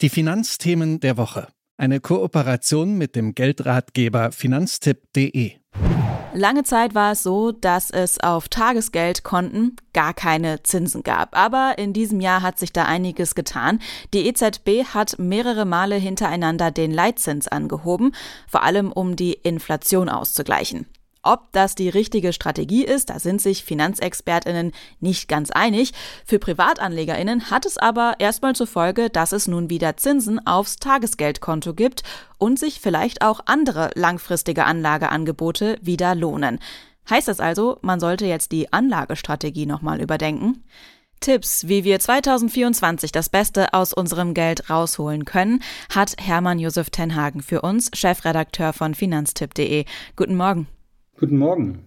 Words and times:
Die 0.00 0.10
Finanzthemen 0.10 1.00
der 1.00 1.16
Woche. 1.16 1.48
Eine 1.76 1.98
Kooperation 1.98 2.96
mit 2.98 3.16
dem 3.16 3.34
Geldratgeber 3.34 4.30
finanztipp.de. 4.30 5.54
Lange 6.32 6.62
Zeit 6.62 6.94
war 6.94 7.10
es 7.10 7.24
so, 7.24 7.50
dass 7.50 7.90
es 7.90 8.20
auf 8.20 8.48
Tagesgeldkonten 8.48 9.74
gar 9.92 10.14
keine 10.14 10.62
Zinsen 10.62 11.02
gab. 11.02 11.36
Aber 11.36 11.78
in 11.78 11.92
diesem 11.92 12.20
Jahr 12.20 12.42
hat 12.42 12.60
sich 12.60 12.72
da 12.72 12.84
einiges 12.84 13.34
getan. 13.34 13.80
Die 14.14 14.28
EZB 14.28 14.84
hat 14.94 15.18
mehrere 15.18 15.64
Male 15.64 15.96
hintereinander 15.96 16.70
den 16.70 16.92
Leitzins 16.92 17.48
angehoben, 17.48 18.14
vor 18.46 18.62
allem 18.62 18.92
um 18.92 19.16
die 19.16 19.32
Inflation 19.32 20.08
auszugleichen. 20.08 20.86
Ob 21.22 21.52
das 21.52 21.74
die 21.74 21.88
richtige 21.88 22.32
Strategie 22.32 22.84
ist, 22.84 23.10
da 23.10 23.18
sind 23.18 23.42
sich 23.42 23.64
Finanzexpertinnen 23.64 24.72
nicht 25.00 25.28
ganz 25.28 25.50
einig. 25.50 25.92
Für 26.24 26.38
Privatanlegerinnen 26.38 27.50
hat 27.50 27.66
es 27.66 27.76
aber 27.76 28.14
erstmal 28.18 28.54
zur 28.54 28.66
Folge, 28.66 29.10
dass 29.10 29.32
es 29.32 29.48
nun 29.48 29.68
wieder 29.68 29.96
Zinsen 29.96 30.46
aufs 30.46 30.76
Tagesgeldkonto 30.76 31.74
gibt 31.74 32.02
und 32.38 32.58
sich 32.58 32.80
vielleicht 32.80 33.22
auch 33.22 33.40
andere 33.46 33.90
langfristige 33.94 34.64
Anlageangebote 34.64 35.78
wieder 35.82 36.14
lohnen. 36.14 36.60
Heißt 37.10 37.28
das 37.28 37.40
also, 37.40 37.78
man 37.80 38.00
sollte 38.00 38.26
jetzt 38.26 38.52
die 38.52 38.72
Anlagestrategie 38.72 39.66
nochmal 39.66 40.00
überdenken? 40.00 40.62
Tipps, 41.20 41.66
wie 41.66 41.82
wir 41.82 41.98
2024 41.98 43.10
das 43.10 43.28
Beste 43.28 43.74
aus 43.74 43.92
unserem 43.92 44.34
Geld 44.34 44.70
rausholen 44.70 45.24
können, 45.24 45.62
hat 45.92 46.14
Hermann 46.20 46.58
Josef 46.58 46.90
Tenhagen 46.90 47.42
für 47.42 47.62
uns, 47.62 47.90
Chefredakteur 47.92 48.72
von 48.72 48.94
finanztipp.de. 48.94 49.84
Guten 50.14 50.36
Morgen. 50.36 50.68
Guten 51.18 51.36
Morgen. 51.36 51.80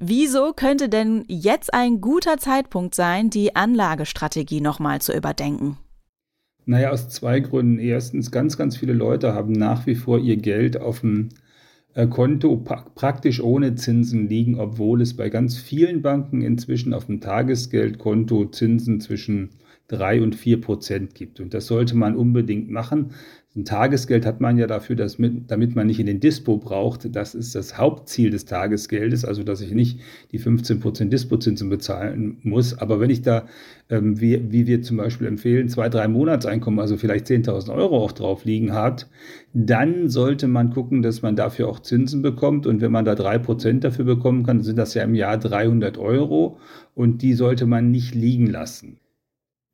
Wieso 0.00 0.52
könnte 0.54 0.88
denn 0.88 1.24
jetzt 1.28 1.74
ein 1.74 2.00
guter 2.00 2.38
Zeitpunkt 2.38 2.94
sein, 2.94 3.28
die 3.28 3.54
Anlagestrategie 3.54 4.62
nochmal 4.62 5.02
zu 5.02 5.14
überdenken? 5.14 5.76
Naja, 6.64 6.90
aus 6.90 7.10
zwei 7.10 7.40
Gründen. 7.40 7.78
Erstens, 7.78 8.30
ganz, 8.30 8.56
ganz 8.56 8.76
viele 8.78 8.94
Leute 8.94 9.34
haben 9.34 9.52
nach 9.52 9.86
wie 9.86 9.96
vor 9.96 10.18
ihr 10.18 10.36
Geld 10.36 10.80
auf 10.80 11.00
dem 11.00 11.28
äh, 11.94 12.06
Konto 12.06 12.56
praktisch 12.56 13.42
ohne 13.42 13.74
Zinsen 13.74 14.28
liegen, 14.28 14.58
obwohl 14.58 15.02
es 15.02 15.14
bei 15.14 15.28
ganz 15.28 15.58
vielen 15.58 16.00
Banken 16.00 16.40
inzwischen 16.40 16.94
auf 16.94 17.04
dem 17.04 17.20
Tagesgeldkonto 17.20 18.46
Zinsen 18.46 19.00
zwischen 19.02 19.50
3 19.88 20.22
und 20.22 20.34
4 20.34 20.60
Prozent 20.60 21.14
gibt. 21.14 21.40
Und 21.40 21.54
das 21.54 21.66
sollte 21.66 21.96
man 21.96 22.14
unbedingt 22.14 22.70
machen. 22.70 23.12
Ein 23.56 23.64
Tagesgeld 23.64 24.26
hat 24.26 24.40
man 24.40 24.58
ja 24.58 24.66
dafür, 24.66 24.94
dass 24.94 25.18
mit, 25.18 25.50
damit 25.50 25.74
man 25.74 25.86
nicht 25.86 25.98
in 25.98 26.06
den 26.06 26.20
Dispo 26.20 26.58
braucht. 26.58 27.16
Das 27.16 27.34
ist 27.34 27.54
das 27.54 27.78
Hauptziel 27.78 28.30
des 28.30 28.44
Tagesgeldes, 28.44 29.24
also 29.24 29.42
dass 29.42 29.62
ich 29.62 29.72
nicht 29.72 29.98
die 30.30 30.38
15 30.38 30.78
Prozent 30.78 31.12
Dispozinsen 31.12 31.70
bezahlen 31.70 32.36
muss. 32.42 32.78
Aber 32.78 33.00
wenn 33.00 33.08
ich 33.08 33.22
da, 33.22 33.46
ähm, 33.88 34.20
wie, 34.20 34.52
wie 34.52 34.66
wir 34.66 34.82
zum 34.82 34.98
Beispiel 34.98 35.26
empfehlen, 35.26 35.68
zwei, 35.70 35.88
drei 35.88 36.06
Monatseinkommen, 36.06 36.78
also 36.78 36.98
vielleicht 36.98 37.26
10.000 37.26 37.74
Euro 37.74 37.96
auch 38.04 38.12
drauf 38.12 38.44
liegen 38.44 38.74
hat, 38.74 39.08
dann 39.54 40.10
sollte 40.10 40.46
man 40.46 40.70
gucken, 40.70 41.00
dass 41.00 41.22
man 41.22 41.34
dafür 41.34 41.68
auch 41.68 41.80
Zinsen 41.80 42.20
bekommt. 42.20 42.66
Und 42.66 42.82
wenn 42.82 42.92
man 42.92 43.06
da 43.06 43.14
drei 43.14 43.38
Prozent 43.38 43.82
dafür 43.82 44.04
bekommen 44.04 44.44
kann, 44.44 44.62
sind 44.62 44.76
das 44.76 44.92
ja 44.92 45.02
im 45.02 45.14
Jahr 45.14 45.38
300 45.38 45.96
Euro. 45.96 46.58
Und 46.94 47.22
die 47.22 47.32
sollte 47.32 47.66
man 47.66 47.90
nicht 47.90 48.14
liegen 48.14 48.46
lassen 48.46 48.98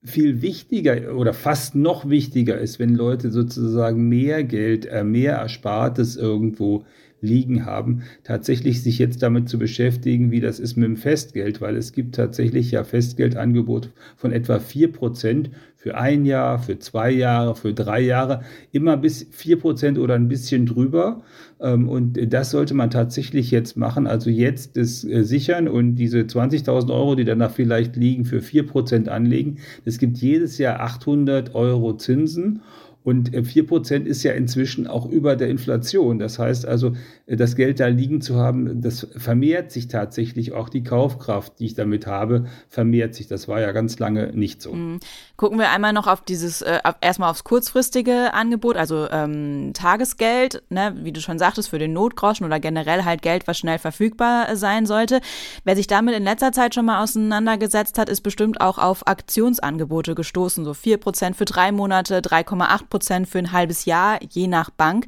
viel 0.04 0.42
wichtiger 0.42 1.16
oder 1.16 1.32
fast 1.32 1.74
noch 1.74 2.08
wichtiger 2.08 2.58
ist, 2.58 2.78
wenn 2.78 2.94
Leute 2.94 3.30
sozusagen 3.30 4.08
mehr 4.08 4.44
Geld, 4.44 4.86
äh, 4.86 5.02
mehr 5.02 5.34
Erspartes 5.34 6.16
irgendwo 6.16 6.84
liegen 7.24 7.64
haben, 7.64 8.02
tatsächlich 8.22 8.82
sich 8.82 8.98
jetzt 8.98 9.22
damit 9.22 9.48
zu 9.48 9.58
beschäftigen, 9.58 10.30
wie 10.30 10.40
das 10.40 10.60
ist 10.60 10.76
mit 10.76 10.86
dem 10.86 10.96
Festgeld, 10.96 11.60
weil 11.62 11.76
es 11.76 11.92
gibt 11.92 12.14
tatsächlich 12.14 12.70
ja 12.70 12.84
Festgeldangebote 12.84 13.90
von 14.16 14.30
etwa 14.30 14.58
4% 14.58 15.50
für 15.84 15.98
ein 15.98 16.24
Jahr, 16.24 16.58
für 16.58 16.78
zwei 16.78 17.10
Jahre, 17.10 17.54
für 17.54 17.74
drei 17.74 18.00
Jahre, 18.00 18.40
immer 18.72 18.96
bis 18.96 19.26
4% 19.30 19.98
oder 19.98 20.14
ein 20.14 20.28
bisschen 20.28 20.64
drüber. 20.64 21.20
Ähm, 21.60 21.90
und 21.90 22.18
das 22.32 22.52
sollte 22.52 22.72
man 22.72 22.88
tatsächlich 22.88 23.50
jetzt 23.50 23.76
machen, 23.76 24.06
also 24.06 24.30
jetzt 24.30 24.78
das 24.78 25.04
äh, 25.04 25.24
sichern 25.24 25.68
und 25.68 25.96
diese 25.96 26.20
20.000 26.20 26.90
Euro, 26.90 27.16
die 27.16 27.26
danach 27.26 27.50
vielleicht 27.50 27.96
liegen, 27.96 28.24
für 28.24 28.38
4% 28.38 29.08
anlegen. 29.08 29.58
Es 29.84 29.98
gibt 29.98 30.16
jedes 30.16 30.56
Jahr 30.56 30.80
800 30.80 31.54
Euro 31.54 31.94
Zinsen. 31.98 32.62
Und 33.04 33.30
4% 33.32 33.92
äh, 33.92 34.08
ist 34.08 34.22
ja 34.22 34.32
inzwischen 34.32 34.86
auch 34.86 35.06
über 35.06 35.36
der 35.36 35.48
Inflation. 35.48 36.18
Das 36.18 36.38
heißt 36.38 36.66
also, 36.66 36.94
äh, 37.26 37.36
das 37.36 37.54
Geld 37.54 37.78
da 37.78 37.86
liegen 37.86 38.22
zu 38.22 38.36
haben, 38.36 38.80
das 38.80 39.06
vermehrt 39.16 39.70
sich 39.70 39.88
tatsächlich. 39.88 40.52
Auch 40.52 40.70
die 40.70 40.82
Kaufkraft, 40.82 41.58
die 41.58 41.66
ich 41.66 41.74
damit 41.74 42.06
habe, 42.06 42.46
vermehrt 42.70 43.14
sich. 43.14 43.26
Das 43.26 43.46
war 43.46 43.60
ja 43.60 43.72
ganz 43.72 43.98
lange 43.98 44.32
nicht 44.32 44.62
so. 44.62 44.72
Mhm. 44.72 45.00
Gucken 45.36 45.58
wir 45.58 45.70
einmal 45.70 45.92
noch 45.92 46.06
auf 46.06 46.22
dieses, 46.22 46.62
äh, 46.62 46.80
erstmal 47.02 47.30
aufs 47.30 47.44
kurzfristige 47.44 48.32
Angebot, 48.32 48.76
also 48.76 49.06
ähm, 49.10 49.72
Tagesgeld, 49.74 50.62
ne, 50.70 50.94
wie 51.02 51.12
du 51.12 51.20
schon 51.20 51.38
sagtest, 51.38 51.68
für 51.68 51.78
den 51.78 51.92
Notgroschen 51.92 52.46
oder 52.46 52.58
generell 52.58 53.04
halt 53.04 53.20
Geld, 53.20 53.46
was 53.46 53.58
schnell 53.58 53.78
verfügbar 53.78 54.56
sein 54.56 54.86
sollte. 54.86 55.20
Wer 55.64 55.76
sich 55.76 55.86
damit 55.88 56.14
in 56.14 56.24
letzter 56.24 56.52
Zeit 56.52 56.74
schon 56.74 56.86
mal 56.86 57.02
auseinandergesetzt 57.02 57.98
hat, 57.98 58.08
ist 58.08 58.22
bestimmt 58.22 58.62
auch 58.62 58.78
auf 58.78 59.06
Aktionsangebote 59.06 60.14
gestoßen. 60.14 60.64
So 60.64 60.70
4% 60.72 61.34
für 61.34 61.44
drei 61.44 61.70
Monate, 61.70 62.20
3,8 62.20 62.93
Prozent 62.94 63.26
für 63.26 63.38
ein 63.38 63.50
halbes 63.50 63.86
Jahr, 63.86 64.20
je 64.30 64.46
nach 64.46 64.70
Bank. 64.70 65.06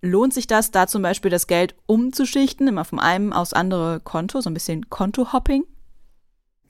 Lohnt 0.00 0.32
sich 0.32 0.46
das, 0.46 0.70
da 0.70 0.86
zum 0.86 1.02
Beispiel 1.02 1.32
das 1.32 1.48
Geld 1.48 1.74
umzuschichten, 1.86 2.68
immer 2.68 2.84
von 2.84 3.00
einem 3.00 3.32
aus 3.32 3.52
andere 3.52 3.98
Konto, 3.98 4.40
so 4.40 4.48
ein 4.48 4.54
bisschen 4.54 4.88
Kontohopping? 4.88 5.64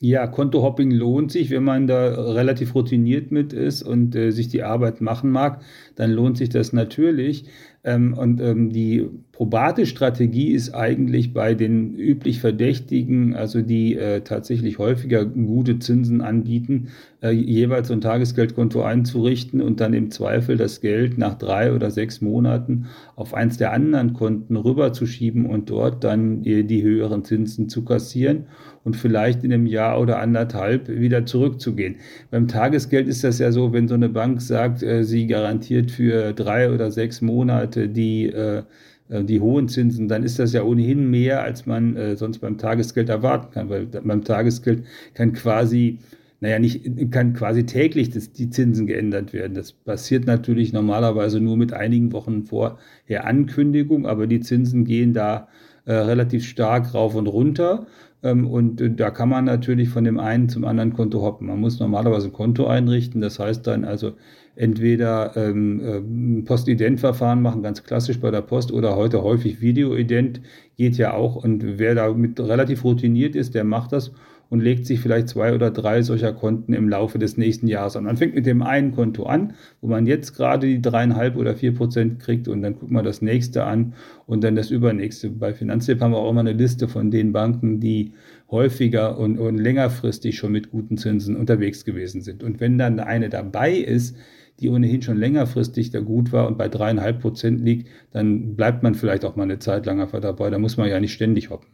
Ja, 0.00 0.26
Kontohopping 0.26 0.90
lohnt 0.90 1.32
sich, 1.32 1.50
wenn 1.50 1.64
man 1.64 1.86
da 1.86 2.14
relativ 2.32 2.74
routiniert 2.74 3.30
mit 3.30 3.52
ist 3.52 3.82
und 3.82 4.16
äh, 4.16 4.30
sich 4.30 4.48
die 4.48 4.62
Arbeit 4.62 5.02
machen 5.02 5.30
mag, 5.30 5.60
dann 5.96 6.10
lohnt 6.10 6.38
sich 6.38 6.48
das 6.48 6.72
natürlich. 6.72 7.44
Ähm, 7.84 8.14
und 8.14 8.40
ähm, 8.40 8.70
die 8.70 9.06
probate 9.34 9.84
Strategie 9.84 10.52
ist 10.52 10.74
eigentlich 10.74 11.34
bei 11.34 11.54
den 11.54 11.94
üblich 11.98 12.40
Verdächtigen, 12.40 13.34
also 13.34 13.60
die 13.60 13.96
äh, 13.96 14.20
tatsächlich 14.20 14.78
häufiger 14.78 15.26
gute 15.26 15.80
Zinsen 15.80 16.20
anbieten, 16.20 16.88
äh, 17.20 17.30
jeweils 17.30 17.90
ein 17.90 18.00
Tagesgeldkonto 18.00 18.82
einzurichten 18.82 19.60
und 19.60 19.80
dann 19.80 19.92
im 19.92 20.10
Zweifel 20.10 20.56
das 20.56 20.80
Geld 20.80 21.18
nach 21.18 21.34
drei 21.34 21.72
oder 21.72 21.90
sechs 21.90 22.20
Monaten 22.20 22.86
auf 23.16 23.34
eins 23.34 23.58
der 23.58 23.72
anderen 23.72 24.12
Konten 24.12 24.56
rüberzuschieben 24.56 25.46
und 25.46 25.68
dort 25.68 26.04
dann 26.04 26.42
die, 26.42 26.64
die 26.64 26.82
höheren 26.82 27.24
Zinsen 27.24 27.68
zu 27.68 27.84
kassieren 27.84 28.46
und 28.84 28.96
vielleicht 28.96 29.42
in 29.42 29.52
einem 29.52 29.66
Jahr 29.66 30.00
oder 30.00 30.20
anderthalb 30.20 30.88
wieder 30.88 31.26
zurückzugehen. 31.26 31.96
Beim 32.30 32.46
Tagesgeld 32.46 33.08
ist 33.08 33.24
das 33.24 33.38
ja 33.38 33.50
so, 33.50 33.72
wenn 33.72 33.88
so 33.88 33.94
eine 33.94 34.10
Bank 34.10 34.40
sagt, 34.40 34.82
äh, 34.82 35.02
sie 35.02 35.26
garantiert 35.26 35.90
für 35.90 36.32
drei 36.34 36.70
oder 36.70 36.92
sechs 36.92 37.20
Monate 37.20 37.73
Monate 37.74 37.88
die, 37.88 38.26
äh, 38.26 38.62
äh, 39.08 39.24
die 39.24 39.40
hohen 39.40 39.68
Zinsen, 39.68 40.08
dann 40.08 40.22
ist 40.22 40.38
das 40.38 40.52
ja 40.52 40.62
ohnehin 40.62 41.10
mehr, 41.10 41.42
als 41.42 41.66
man 41.66 41.96
äh, 41.96 42.16
sonst 42.16 42.38
beim 42.38 42.58
Tagesgeld 42.58 43.08
erwarten 43.08 43.52
kann, 43.52 43.68
weil 43.68 43.86
beim 43.86 44.24
Tagesgeld 44.24 44.84
kann 45.14 45.32
quasi 45.32 45.98
naja, 46.40 46.58
nicht, 46.58 47.10
kann 47.10 47.32
quasi 47.32 47.64
täglich 47.64 48.10
das, 48.10 48.32
die 48.32 48.50
Zinsen 48.50 48.86
geändert 48.86 49.32
werden. 49.32 49.54
Das 49.54 49.72
passiert 49.72 50.26
natürlich 50.26 50.74
normalerweise 50.74 51.40
nur 51.40 51.56
mit 51.56 51.72
einigen 51.72 52.12
Wochen 52.12 52.44
vorher 52.44 53.24
Ankündigung, 53.24 54.06
aber 54.06 54.26
die 54.26 54.40
Zinsen 54.40 54.84
gehen 54.84 55.14
da 55.14 55.48
äh, 55.86 55.94
relativ 55.94 56.44
stark 56.44 56.92
rauf 56.92 57.14
und 57.14 57.28
runter. 57.28 57.86
Ähm, 58.24 58.48
und 58.48 58.80
äh, 58.80 58.90
da 58.90 59.10
kann 59.10 59.28
man 59.28 59.44
natürlich 59.44 59.90
von 59.90 60.02
dem 60.02 60.18
einen 60.18 60.48
zum 60.48 60.64
anderen 60.64 60.94
Konto 60.94 61.22
hoppen. 61.22 61.46
Man 61.46 61.60
muss 61.60 61.78
normalerweise 61.78 62.28
ein 62.28 62.32
Konto 62.32 62.66
einrichten. 62.66 63.20
Das 63.20 63.38
heißt 63.38 63.66
dann 63.66 63.84
also 63.84 64.12
entweder 64.56 65.36
ähm, 65.36 66.40
äh, 66.40 66.42
Postident-Verfahren 66.42 67.42
machen, 67.42 67.62
ganz 67.62 67.84
klassisch 67.84 68.18
bei 68.20 68.30
der 68.30 68.40
Post, 68.40 68.72
oder 68.72 68.96
heute 68.96 69.22
häufig 69.22 69.60
Videoident 69.60 70.40
geht 70.76 70.96
ja 70.96 71.12
auch. 71.12 71.36
Und 71.36 71.78
wer 71.78 71.94
damit 71.94 72.40
relativ 72.40 72.82
routiniert 72.82 73.36
ist, 73.36 73.54
der 73.54 73.64
macht 73.64 73.92
das 73.92 74.12
und 74.50 74.60
legt 74.60 74.86
sich 74.86 75.00
vielleicht 75.00 75.28
zwei 75.28 75.54
oder 75.54 75.70
drei 75.70 76.02
solcher 76.02 76.32
Konten 76.32 76.74
im 76.74 76.88
Laufe 76.88 77.18
des 77.18 77.36
nächsten 77.36 77.66
Jahres 77.66 77.96
an. 77.96 78.04
Man 78.04 78.16
fängt 78.16 78.34
mit 78.34 78.46
dem 78.46 78.62
einen 78.62 78.92
Konto 78.92 79.24
an, 79.24 79.54
wo 79.80 79.88
man 79.88 80.06
jetzt 80.06 80.36
gerade 80.36 80.66
die 80.66 80.80
dreieinhalb 80.80 81.36
oder 81.36 81.56
vier 81.56 81.74
Prozent 81.74 82.20
kriegt 82.20 82.46
und 82.46 82.62
dann 82.62 82.74
guckt 82.74 82.92
man 82.92 83.04
das 83.04 83.22
nächste 83.22 83.64
an 83.64 83.94
und 84.26 84.44
dann 84.44 84.54
das 84.54 84.70
übernächste. 84.70 85.30
Bei 85.30 85.52
Finanztipp 85.52 86.00
haben 86.00 86.12
wir 86.12 86.18
auch 86.18 86.30
immer 86.30 86.40
eine 86.40 86.52
Liste 86.52 86.88
von 86.88 87.10
den 87.10 87.32
Banken, 87.32 87.80
die 87.80 88.12
häufiger 88.50 89.18
und, 89.18 89.38
und 89.38 89.58
längerfristig 89.58 90.36
schon 90.36 90.52
mit 90.52 90.70
guten 90.70 90.96
Zinsen 90.96 91.36
unterwegs 91.36 91.84
gewesen 91.84 92.22
sind. 92.22 92.42
Und 92.42 92.60
wenn 92.60 92.78
dann 92.78 93.00
eine 93.00 93.28
dabei 93.28 93.72
ist, 93.72 94.16
die 94.60 94.68
ohnehin 94.68 95.02
schon 95.02 95.16
längerfristig 95.16 95.90
da 95.90 96.00
gut 96.00 96.32
war 96.32 96.46
und 96.46 96.58
bei 96.58 96.68
dreieinhalb 96.68 97.20
Prozent 97.20 97.60
liegt, 97.60 97.88
dann 98.12 98.54
bleibt 98.56 98.82
man 98.82 98.94
vielleicht 98.94 99.24
auch 99.24 99.36
mal 99.36 99.42
eine 99.44 99.58
Zeit 99.58 99.86
lang 99.86 100.00
einfach 100.00 100.20
dabei. 100.20 100.50
Da 100.50 100.58
muss 100.58 100.76
man 100.76 100.88
ja 100.88 101.00
nicht 101.00 101.12
ständig 101.12 101.50
hoppen. 101.50 101.68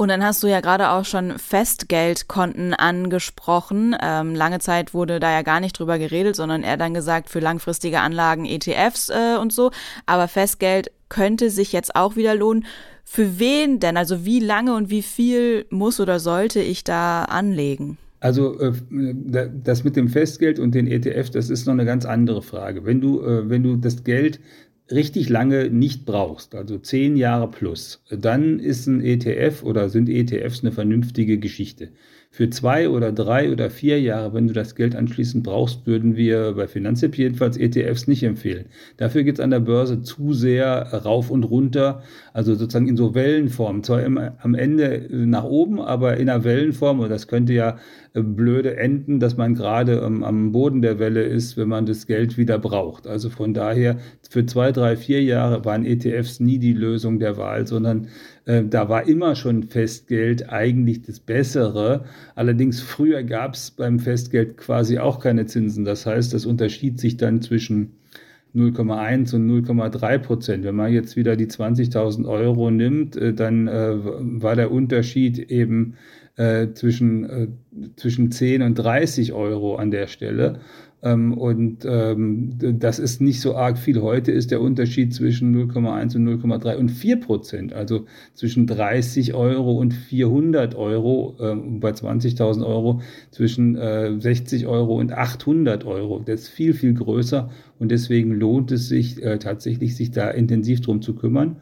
Und 0.00 0.08
dann 0.08 0.24
hast 0.24 0.42
du 0.42 0.46
ja 0.46 0.60
gerade 0.60 0.92
auch 0.92 1.04
schon 1.04 1.38
Festgeldkonten 1.38 2.72
angesprochen. 2.72 3.94
Ähm, 4.00 4.34
lange 4.34 4.58
Zeit 4.58 4.94
wurde 4.94 5.20
da 5.20 5.30
ja 5.30 5.42
gar 5.42 5.60
nicht 5.60 5.78
drüber 5.78 5.98
geredet, 5.98 6.36
sondern 6.36 6.62
eher 6.62 6.78
dann 6.78 6.94
gesagt 6.94 7.28
für 7.28 7.40
langfristige 7.40 8.00
Anlagen 8.00 8.46
ETFs 8.46 9.10
äh, 9.10 9.36
und 9.38 9.52
so. 9.52 9.72
Aber 10.06 10.26
Festgeld 10.26 10.90
könnte 11.10 11.50
sich 11.50 11.72
jetzt 11.72 11.96
auch 11.96 12.16
wieder 12.16 12.34
lohnen. 12.34 12.64
Für 13.12 13.40
wen 13.40 13.80
denn? 13.80 13.96
Also 13.96 14.24
wie 14.24 14.38
lange 14.38 14.72
und 14.76 14.88
wie 14.88 15.02
viel 15.02 15.66
muss 15.68 15.98
oder 15.98 16.20
sollte 16.20 16.60
ich 16.60 16.84
da 16.84 17.24
anlegen? 17.24 17.98
Also 18.20 18.56
äh, 18.60 18.72
das 19.64 19.82
mit 19.82 19.96
dem 19.96 20.08
Festgeld 20.08 20.60
und 20.60 20.76
den 20.76 20.86
ETF, 20.86 21.30
das 21.30 21.50
ist 21.50 21.66
noch 21.66 21.72
eine 21.72 21.84
ganz 21.84 22.04
andere 22.04 22.40
Frage. 22.40 22.84
Wenn 22.84 23.00
du, 23.00 23.20
äh, 23.20 23.50
wenn 23.50 23.64
du 23.64 23.74
das 23.74 24.04
Geld 24.04 24.38
richtig 24.90 25.28
lange 25.28 25.70
nicht 25.70 26.04
brauchst, 26.04 26.54
also 26.54 26.78
zehn 26.78 27.16
Jahre 27.16 27.50
plus, 27.50 28.02
dann 28.10 28.58
ist 28.58 28.86
ein 28.86 29.00
ETF 29.00 29.62
oder 29.62 29.88
sind 29.88 30.08
ETFs 30.08 30.62
eine 30.62 30.72
vernünftige 30.72 31.38
Geschichte. 31.38 31.90
Für 32.32 32.48
zwei 32.48 32.88
oder 32.88 33.10
drei 33.10 33.50
oder 33.50 33.70
vier 33.70 34.00
Jahre, 34.00 34.32
wenn 34.32 34.46
du 34.46 34.52
das 34.52 34.76
Geld 34.76 34.94
anschließend 34.94 35.42
brauchst, 35.42 35.84
würden 35.88 36.14
wir 36.14 36.52
bei 36.52 36.68
Finanztipp 36.68 37.18
jedenfalls 37.18 37.56
ETFs 37.56 38.06
nicht 38.06 38.22
empfehlen. 38.22 38.66
Dafür 38.98 39.24
geht 39.24 39.34
es 39.34 39.40
an 39.40 39.50
der 39.50 39.58
Börse 39.58 40.02
zu 40.02 40.32
sehr 40.32 40.94
rauf 40.94 41.28
und 41.32 41.42
runter, 41.42 42.04
also 42.32 42.54
sozusagen 42.54 42.86
in 42.86 42.96
so 42.96 43.16
Wellenform. 43.16 43.82
Zwar 43.82 44.04
immer 44.04 44.36
am 44.42 44.54
Ende 44.54 45.08
nach 45.10 45.42
oben, 45.42 45.80
aber 45.80 46.18
in 46.18 46.28
einer 46.28 46.44
Wellenform, 46.44 47.00
und 47.00 47.10
das 47.10 47.26
könnte 47.26 47.52
ja 47.52 47.78
äh, 48.14 48.22
blöde 48.22 48.76
enden, 48.76 49.18
dass 49.18 49.36
man 49.36 49.54
gerade 49.56 49.94
ähm, 49.98 50.22
am 50.22 50.52
Boden 50.52 50.82
der 50.82 51.00
Welle 51.00 51.24
ist, 51.24 51.56
wenn 51.56 51.68
man 51.68 51.84
das 51.84 52.06
Geld 52.06 52.38
wieder 52.38 52.60
braucht. 52.60 53.08
Also 53.08 53.28
von 53.28 53.54
daher, 53.54 53.98
für 54.28 54.46
zwei, 54.46 54.70
drei, 54.70 54.79
vier 54.96 55.22
Jahre 55.22 55.64
waren 55.64 55.84
ETFs 55.84 56.40
nie 56.40 56.58
die 56.58 56.72
Lösung 56.72 57.18
der 57.18 57.36
Wahl, 57.36 57.66
sondern 57.66 58.08
äh, 58.44 58.64
da 58.64 58.88
war 58.88 59.06
immer 59.06 59.36
schon 59.36 59.64
Festgeld 59.64 60.50
eigentlich 60.50 61.02
das 61.02 61.20
Bessere. 61.20 62.04
Allerdings 62.34 62.80
früher 62.80 63.22
gab 63.22 63.54
es 63.54 63.70
beim 63.70 63.98
Festgeld 63.98 64.56
quasi 64.56 64.98
auch 64.98 65.20
keine 65.20 65.46
Zinsen. 65.46 65.84
Das 65.84 66.06
heißt, 66.06 66.34
das 66.34 66.46
unterschied 66.46 66.98
sich 67.00 67.16
dann 67.16 67.42
zwischen 67.42 67.92
0,1 68.54 69.34
und 69.34 69.48
0,3 69.48 70.18
Prozent. 70.18 70.64
Wenn 70.64 70.74
man 70.74 70.92
jetzt 70.92 71.16
wieder 71.16 71.36
die 71.36 71.46
20.000 71.46 72.26
Euro 72.28 72.70
nimmt, 72.70 73.16
äh, 73.16 73.32
dann 73.32 73.68
äh, 73.68 73.94
war 74.42 74.56
der 74.56 74.72
Unterschied 74.72 75.38
eben 75.38 75.94
äh, 76.36 76.72
zwischen, 76.72 77.24
äh, 77.28 77.48
zwischen 77.96 78.30
10 78.30 78.62
und 78.62 78.74
30 78.74 79.32
Euro 79.32 79.76
an 79.76 79.90
der 79.90 80.06
Stelle. 80.06 80.60
Ähm, 81.02 81.32
und 81.32 81.86
ähm, 81.86 82.56
das 82.58 82.98
ist 82.98 83.20
nicht 83.20 83.40
so 83.40 83.56
arg 83.56 83.78
viel. 83.78 84.02
Heute 84.02 84.32
ist 84.32 84.50
der 84.50 84.60
Unterschied 84.60 85.14
zwischen 85.14 85.54
0,1 85.54 86.16
und 86.16 86.28
0,3 86.28 86.76
und 86.76 86.90
4 86.90 87.20
Prozent, 87.20 87.72
also 87.72 88.04
zwischen 88.34 88.66
30 88.66 89.32
Euro 89.32 89.78
und 89.78 89.94
400 89.94 90.74
Euro, 90.74 91.36
äh, 91.40 91.54
bei 91.54 91.90
20.000 91.90 92.66
Euro 92.66 93.00
zwischen 93.30 93.76
äh, 93.76 94.20
60 94.20 94.66
Euro 94.66 94.98
und 94.98 95.12
800 95.12 95.86
Euro. 95.86 96.18
Das 96.18 96.42
ist 96.42 96.48
viel, 96.48 96.74
viel 96.74 96.92
größer 96.92 97.50
und 97.78 97.90
deswegen 97.90 98.32
lohnt 98.32 98.70
es 98.70 98.88
sich 98.88 99.22
äh, 99.22 99.38
tatsächlich, 99.38 99.96
sich 99.96 100.10
da 100.10 100.30
intensiv 100.30 100.82
drum 100.82 101.00
zu 101.00 101.14
kümmern 101.14 101.56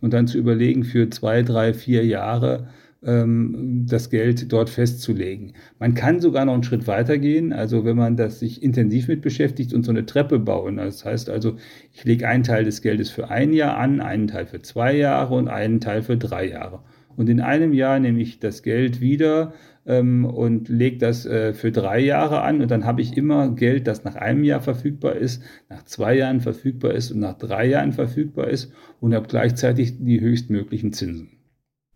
und 0.00 0.12
dann 0.12 0.28
zu 0.28 0.38
überlegen 0.38 0.84
für 0.84 1.10
zwei, 1.10 1.42
drei, 1.42 1.74
vier 1.74 2.06
Jahre, 2.06 2.68
ähm, 2.68 2.68
das 3.06 4.08
Geld 4.08 4.50
dort 4.50 4.70
festzulegen. 4.70 5.52
Man 5.78 5.92
kann 5.92 6.20
sogar 6.20 6.46
noch 6.46 6.54
einen 6.54 6.62
Schritt 6.62 6.86
weiter 6.86 7.18
gehen, 7.18 7.52
also 7.52 7.84
wenn 7.84 7.96
man 7.96 8.16
das 8.16 8.40
sich 8.40 8.62
intensiv 8.62 9.08
mit 9.08 9.20
beschäftigt 9.20 9.74
und 9.74 9.84
so 9.84 9.90
eine 9.90 10.06
Treppe 10.06 10.38
bauen. 10.38 10.78
Das 10.78 11.04
heißt 11.04 11.28
also, 11.28 11.56
ich 11.92 12.04
lege 12.04 12.26
einen 12.26 12.44
Teil 12.44 12.64
des 12.64 12.80
Geldes 12.80 13.10
für 13.10 13.28
ein 13.30 13.52
Jahr 13.52 13.76
an, 13.76 14.00
einen 14.00 14.26
Teil 14.28 14.46
für 14.46 14.62
zwei 14.62 14.96
Jahre 14.96 15.34
und 15.34 15.48
einen 15.48 15.80
Teil 15.80 16.02
für 16.02 16.16
drei 16.16 16.48
Jahre. 16.48 16.80
Und 17.16 17.28
in 17.28 17.40
einem 17.40 17.72
Jahr 17.72 18.00
nehme 18.00 18.20
ich 18.20 18.40
das 18.40 18.62
Geld 18.62 19.00
wieder 19.00 19.52
ähm, 19.86 20.24
und 20.24 20.68
lege 20.68 20.98
das 20.98 21.26
äh, 21.26 21.52
für 21.52 21.70
drei 21.70 22.00
Jahre 22.00 22.40
an 22.42 22.60
und 22.60 22.70
dann 22.70 22.84
habe 22.84 23.02
ich 23.02 23.16
immer 23.16 23.50
Geld, 23.54 23.86
das 23.86 24.04
nach 24.04 24.16
einem 24.16 24.44
Jahr 24.44 24.60
verfügbar 24.60 25.16
ist, 25.16 25.42
nach 25.68 25.84
zwei 25.84 26.16
Jahren 26.16 26.40
verfügbar 26.40 26.92
ist 26.92 27.12
und 27.12 27.20
nach 27.20 27.36
drei 27.36 27.66
Jahren 27.66 27.92
verfügbar 27.92 28.48
ist 28.48 28.72
und 29.00 29.14
habe 29.14 29.28
gleichzeitig 29.28 30.02
die 30.04 30.20
höchstmöglichen 30.20 30.92
Zinsen. 30.92 31.43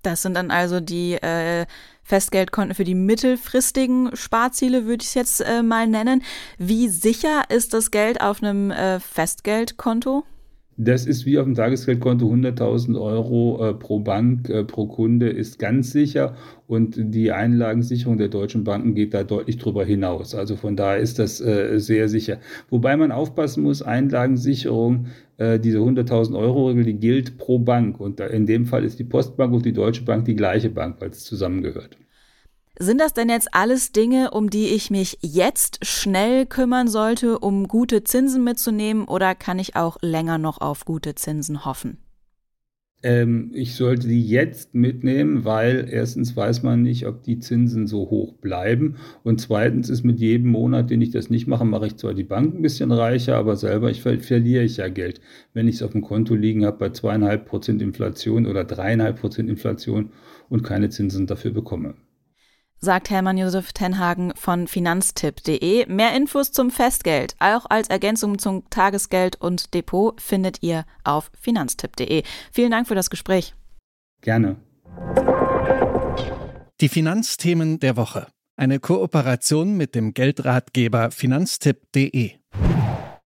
Das 0.02 0.22
sind 0.22 0.34
dann 0.34 0.50
also 0.50 0.80
die 0.80 1.14
äh, 1.14 1.66
Festgeldkonten 2.02 2.74
für 2.74 2.84
die 2.84 2.94
mittelfristigen 2.94 4.16
Sparziele, 4.16 4.86
würde 4.86 5.02
ich 5.02 5.08
es 5.08 5.14
jetzt 5.14 5.40
äh, 5.40 5.62
mal 5.62 5.86
nennen. 5.86 6.22
Wie 6.56 6.88
sicher 6.88 7.42
ist 7.48 7.74
das 7.74 7.90
Geld 7.90 8.20
auf 8.20 8.42
einem 8.42 8.70
äh, 8.70 9.00
Festgeldkonto? 9.00 10.24
Das 10.80 11.06
ist 11.06 11.26
wie 11.26 11.36
auf 11.38 11.44
dem 11.44 11.56
Tagesgeldkonto 11.56 12.32
100.000 12.32 13.00
Euro 13.00 13.68
äh, 13.68 13.74
pro 13.74 13.98
Bank, 13.98 14.48
äh, 14.48 14.62
pro 14.62 14.86
Kunde 14.86 15.28
ist 15.28 15.58
ganz 15.58 15.90
sicher 15.90 16.36
und 16.68 16.94
die 16.96 17.32
Einlagensicherung 17.32 18.16
der 18.16 18.28
deutschen 18.28 18.62
Banken 18.62 18.94
geht 18.94 19.12
da 19.12 19.24
deutlich 19.24 19.58
drüber 19.58 19.84
hinaus. 19.84 20.36
Also 20.36 20.54
von 20.54 20.76
daher 20.76 20.98
ist 20.98 21.18
das 21.18 21.40
äh, 21.40 21.80
sehr 21.80 22.08
sicher. 22.08 22.38
Wobei 22.70 22.96
man 22.96 23.10
aufpassen 23.10 23.64
muss, 23.64 23.82
Einlagensicherung, 23.82 25.06
äh, 25.38 25.58
diese 25.58 25.78
100.000 25.78 26.38
Euro 26.38 26.68
Regel, 26.68 26.84
die 26.84 26.94
gilt 27.00 27.38
pro 27.38 27.58
Bank 27.58 27.98
und 27.98 28.20
da, 28.20 28.26
in 28.26 28.46
dem 28.46 28.64
Fall 28.64 28.84
ist 28.84 29.00
die 29.00 29.04
Postbank 29.04 29.52
und 29.52 29.66
die 29.66 29.72
Deutsche 29.72 30.04
Bank 30.04 30.26
die 30.26 30.36
gleiche 30.36 30.70
Bank, 30.70 31.00
weil 31.00 31.10
es 31.10 31.24
zusammengehört. 31.24 31.98
Sind 32.80 33.00
das 33.00 33.12
denn 33.12 33.28
jetzt 33.28 33.52
alles 33.54 33.90
Dinge, 33.90 34.30
um 34.30 34.50
die 34.50 34.68
ich 34.68 34.88
mich 34.88 35.18
jetzt 35.20 35.84
schnell 35.84 36.46
kümmern 36.46 36.86
sollte, 36.86 37.40
um 37.40 37.66
gute 37.66 38.04
Zinsen 38.04 38.44
mitzunehmen, 38.44 39.06
oder 39.06 39.34
kann 39.34 39.58
ich 39.58 39.74
auch 39.74 39.96
länger 40.00 40.38
noch 40.38 40.60
auf 40.60 40.84
gute 40.84 41.16
Zinsen 41.16 41.64
hoffen? 41.64 41.98
Ähm, 43.02 43.50
ich 43.52 43.74
sollte 43.74 44.06
die 44.06 44.24
jetzt 44.24 44.76
mitnehmen, 44.76 45.44
weil 45.44 45.88
erstens 45.90 46.36
weiß 46.36 46.62
man 46.62 46.82
nicht, 46.82 47.06
ob 47.08 47.24
die 47.24 47.40
Zinsen 47.40 47.88
so 47.88 48.10
hoch 48.10 48.34
bleiben. 48.34 48.94
Und 49.24 49.40
zweitens 49.40 49.88
ist 49.88 50.04
mit 50.04 50.20
jedem 50.20 50.52
Monat, 50.52 50.90
den 50.90 51.00
ich 51.00 51.10
das 51.10 51.30
nicht 51.30 51.48
mache, 51.48 51.64
mache 51.64 51.88
ich 51.88 51.96
zwar 51.96 52.14
die 52.14 52.22
Bank 52.22 52.54
ein 52.54 52.62
bisschen 52.62 52.92
reicher, 52.92 53.36
aber 53.36 53.56
selber 53.56 53.90
ich 53.90 54.02
ver 54.02 54.20
verliere 54.20 54.62
ich 54.62 54.76
ja 54.76 54.88
Geld, 54.88 55.20
wenn 55.52 55.66
ich 55.66 55.76
es 55.76 55.82
auf 55.82 55.92
dem 55.92 56.02
Konto 56.02 56.36
liegen 56.36 56.64
habe 56.64 56.78
bei 56.78 56.90
zweieinhalb 56.90 57.46
Prozent 57.46 57.82
Inflation 57.82 58.46
oder 58.46 58.62
dreieinhalb 58.62 59.20
Prozent 59.20 59.50
Inflation 59.50 60.10
und 60.48 60.62
keine 60.62 60.90
Zinsen 60.90 61.26
dafür 61.26 61.50
bekomme 61.50 61.94
sagt 62.80 63.10
Hermann 63.10 63.38
Josef 63.38 63.72
Tenhagen 63.72 64.32
von 64.34 64.68
finanztipp.de. 64.68 65.86
Mehr 65.86 66.14
Infos 66.14 66.52
zum 66.52 66.70
Festgeld, 66.70 67.34
auch 67.38 67.66
als 67.68 67.88
Ergänzung 67.88 68.38
zum 68.38 68.68
Tagesgeld 68.70 69.36
und 69.40 69.74
Depot, 69.74 70.20
findet 70.20 70.62
ihr 70.62 70.84
auf 71.04 71.30
finanztipp.de. 71.38 72.22
Vielen 72.52 72.70
Dank 72.70 72.88
für 72.88 72.94
das 72.94 73.10
Gespräch. 73.10 73.54
Gerne. 74.20 74.56
Die 76.80 76.88
Finanzthemen 76.88 77.80
der 77.80 77.96
Woche. 77.96 78.28
Eine 78.56 78.80
Kooperation 78.80 79.76
mit 79.76 79.94
dem 79.94 80.14
Geldratgeber 80.14 81.10
finanztipp.de. 81.10 82.32